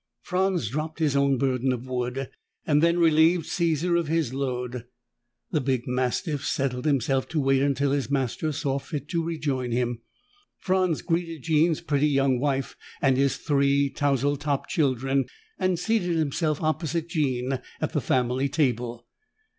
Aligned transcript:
Franz 0.23 0.67
dropped 0.69 0.97
his 0.97 1.15
own 1.15 1.37
burden 1.37 1.71
of 1.71 1.85
wood, 1.85 2.31
then 2.65 2.97
relieved 2.97 3.45
Caesar 3.45 3.95
of 3.95 4.07
his 4.07 4.33
load. 4.33 4.85
The 5.51 5.61
big 5.61 5.83
mastiff 5.87 6.43
settled 6.43 6.85
himself 6.85 7.27
to 7.27 7.39
wait 7.39 7.61
until 7.61 7.91
his 7.91 8.09
master 8.09 8.51
saw 8.51 8.79
fit 8.79 9.07
to 9.09 9.21
rejoin 9.23 9.69
him. 9.71 10.01
Franz 10.57 11.03
greeted 11.03 11.43
Jean's 11.43 11.81
pretty 11.81 12.07
young 12.09 12.39
wife 12.39 12.75
and 12.99 13.15
his 13.15 13.37
three 13.37 13.91
tousle 13.91 14.37
topped 14.39 14.71
children 14.71 15.25
and 15.59 15.77
seated 15.77 16.17
himself 16.17 16.63
opposite 16.63 17.07
Jean 17.07 17.59
at 17.79 17.93
the 17.93 18.01
family 18.01 18.49
table. 18.49 19.05